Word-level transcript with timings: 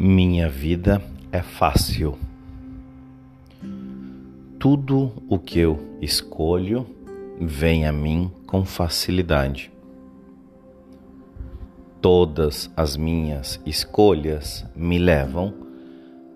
Minha 0.00 0.48
vida 0.48 1.02
é 1.32 1.42
fácil. 1.42 2.16
Tudo 4.56 5.12
o 5.28 5.40
que 5.40 5.58
eu 5.58 5.76
escolho 6.00 6.86
vem 7.40 7.84
a 7.84 7.90
mim 7.90 8.30
com 8.46 8.64
facilidade. 8.64 9.72
Todas 12.00 12.70
as 12.76 12.96
minhas 12.96 13.60
escolhas 13.66 14.64
me 14.76 15.00
levam 15.00 15.52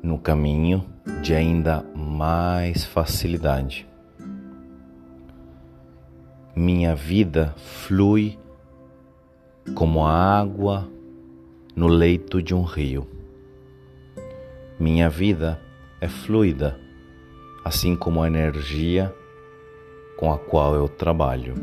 no 0.03 0.19
caminho 0.19 0.85
de 1.23 1.33
ainda 1.33 1.85
mais 1.95 2.85
facilidade. 2.85 3.87
Minha 6.57 6.97
vida 6.97 7.55
flui 7.57 8.37
como 9.73 10.05
a 10.05 10.11
água 10.13 10.89
no 11.77 11.87
leito 11.87 12.43
de 12.43 12.57
um 12.57 12.63
rio. 12.65 13.22
Minha 14.83 15.09
vida 15.09 15.61
é 16.01 16.09
fluida, 16.09 16.77
assim 17.65 17.95
como 17.95 18.21
a 18.21 18.27
energia 18.27 19.15
com 20.19 20.33
a 20.33 20.37
qual 20.37 20.75
eu 20.75 20.89
trabalho. 20.89 21.55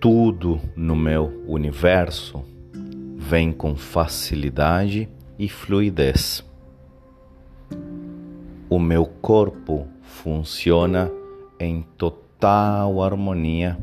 Tudo 0.00 0.60
no 0.76 0.94
meu 0.94 1.42
universo 1.48 2.44
vem 3.16 3.50
com 3.50 3.74
facilidade 3.74 5.08
e 5.36 5.48
fluidez. 5.48 6.48
O 8.70 8.78
meu 8.78 9.06
corpo 9.06 9.88
funciona 10.02 11.10
em 11.58 11.82
total 11.98 13.02
harmonia 13.02 13.76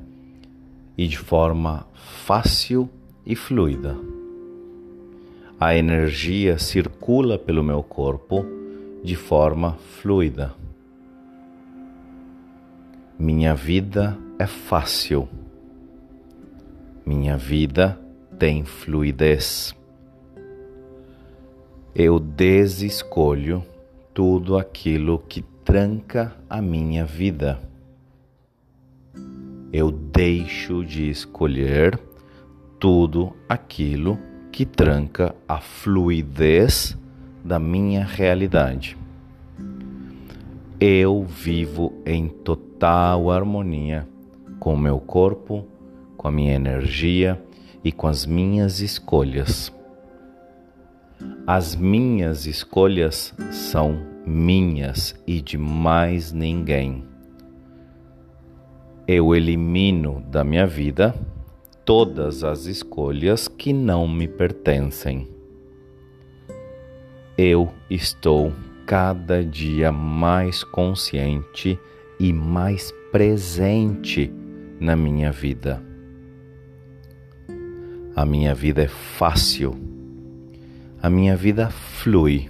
e 0.97 1.05
de 1.05 1.17
forma 1.17 1.85
fácil 1.93 2.89
e 3.25 3.35
fluida. 3.35 4.10
A 5.63 5.75
energia 5.75 6.57
circula 6.57 7.37
pelo 7.37 7.63
meu 7.63 7.83
corpo 7.83 8.43
de 9.03 9.15
forma 9.15 9.73
fluida. 10.01 10.55
Minha 13.19 13.53
vida 13.53 14.17
é 14.39 14.47
fácil. 14.47 15.29
Minha 17.05 17.37
vida 17.37 17.95
tem 18.39 18.65
fluidez. 18.65 19.75
Eu 21.93 22.19
desescolho 22.19 23.63
tudo 24.15 24.57
aquilo 24.57 25.19
que 25.19 25.43
tranca 25.63 26.35
a 26.49 26.59
minha 26.59 27.05
vida. 27.05 27.61
Eu 29.71 29.91
deixo 29.91 30.83
de 30.83 31.07
escolher 31.07 31.99
tudo 32.79 33.31
aquilo 33.47 34.17
que 34.17 34.30
tranca 34.65 35.33
a 35.47 35.59
fluidez 35.59 36.97
da 37.43 37.57
minha 37.57 38.05
realidade. 38.05 38.97
Eu 40.79 41.23
vivo 41.23 41.93
em 42.05 42.27
total 42.27 43.31
harmonia 43.31 44.07
com 44.59 44.73
o 44.73 44.77
meu 44.77 44.99
corpo, 44.99 45.65
com 46.17 46.27
a 46.27 46.31
minha 46.31 46.53
energia 46.53 47.41
e 47.83 47.91
com 47.91 48.07
as 48.07 48.25
minhas 48.25 48.79
escolhas. 48.79 49.73
As 51.47 51.75
minhas 51.75 52.45
escolhas 52.45 53.33
são 53.51 53.99
minhas 54.25 55.15
e 55.25 55.41
de 55.41 55.57
mais 55.57 56.31
ninguém. 56.31 57.03
Eu 59.07 59.35
elimino 59.35 60.23
da 60.29 60.43
minha 60.43 60.67
vida 60.67 61.15
todas 61.85 62.43
as 62.43 62.65
escolhas 62.65 63.47
que 63.47 63.73
não 63.73 64.07
me 64.07 64.27
pertencem. 64.27 65.27
Eu 67.37 67.71
estou 67.89 68.53
cada 68.85 69.43
dia 69.43 69.91
mais 69.91 70.63
consciente 70.63 71.79
e 72.19 72.31
mais 72.31 72.93
presente 73.11 74.31
na 74.79 74.95
minha 74.95 75.31
vida. 75.31 75.81
A 78.15 78.25
minha 78.25 78.53
vida 78.53 78.83
é 78.83 78.87
fácil, 78.87 79.75
a 81.01 81.09
minha 81.09 81.35
vida 81.35 81.69
flui. 81.69 82.49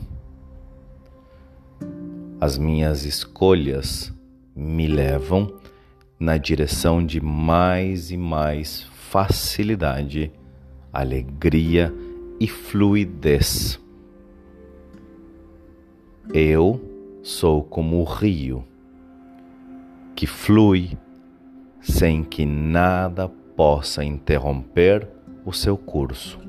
As 2.40 2.58
minhas 2.58 3.06
escolhas 3.06 4.12
me 4.56 4.88
levam 4.88 5.62
na 6.20 6.38
direção 6.38 7.06
de 7.06 7.22
mais 7.22 8.12
e 8.12 8.18
mais 8.18 8.91
facilidade, 9.12 10.32
alegria 10.94 11.94
e 12.40 12.48
fluidez. 12.48 13.78
Eu 16.34 16.80
sou 17.22 17.62
como 17.62 18.00
o 18.00 18.06
rio 18.06 18.66
que 20.16 20.26
flui 20.26 20.98
sem 21.82 22.24
que 22.24 22.46
nada 22.46 23.28
possa 23.28 24.02
interromper 24.02 25.06
o 25.44 25.52
seu 25.52 25.78
curso. 25.78 26.40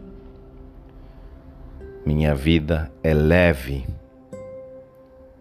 Minha 2.06 2.32
vida 2.32 2.92
é 3.02 3.12
leve, 3.12 3.84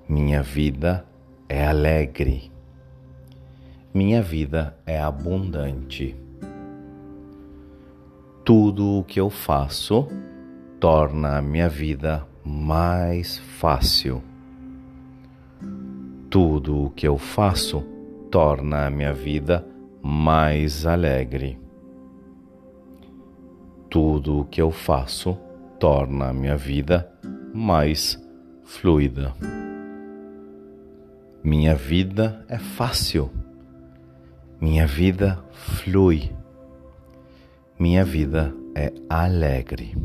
minha 0.09 0.41
vida 0.41 1.05
é 1.47 1.67
alegre, 1.67 2.51
minha 3.93 4.23
vida 4.23 4.75
é 4.87 4.99
abundante. 4.99 6.15
Tudo 8.43 8.97
o 8.97 9.03
que 9.03 9.19
eu 9.19 9.29
faço 9.29 10.07
torna 10.79 11.37
a 11.37 11.41
minha 11.43 11.69
vida 11.69 12.25
mais 12.43 13.37
fácil. 13.37 14.23
Tudo 16.27 16.85
o 16.85 16.89
que 16.89 17.07
eu 17.07 17.19
faço 17.19 17.83
torna 18.31 18.87
a 18.87 18.89
minha 18.89 19.13
vida 19.13 19.63
mais 20.01 20.87
alegre. 20.87 21.59
Tudo 23.87 24.39
o 24.39 24.45
que 24.45 24.59
eu 24.59 24.71
faço 24.71 25.37
torna 25.79 26.29
a 26.29 26.33
minha 26.33 26.57
vida 26.57 27.11
mais 27.53 28.19
fluida. 28.63 29.35
Minha 31.43 31.75
vida 31.75 32.43
é 32.49 32.57
fácil. 32.57 33.29
Minha 34.59 34.87
vida 34.87 35.37
flui 35.51 36.31
minha 37.81 38.05
vida 38.05 38.53
é 38.75 38.93
alegre. 39.09 39.95